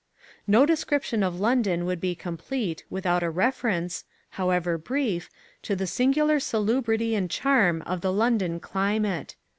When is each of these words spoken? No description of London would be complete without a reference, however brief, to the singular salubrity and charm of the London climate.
No 0.47 0.65
description 0.65 1.21
of 1.21 1.39
London 1.39 1.85
would 1.85 2.01
be 2.01 2.15
complete 2.15 2.83
without 2.89 3.21
a 3.21 3.29
reference, 3.29 4.03
however 4.31 4.75
brief, 4.79 5.29
to 5.61 5.75
the 5.75 5.85
singular 5.85 6.39
salubrity 6.39 7.13
and 7.13 7.29
charm 7.29 7.83
of 7.83 8.01
the 8.01 8.11
London 8.11 8.59
climate. 8.59 9.35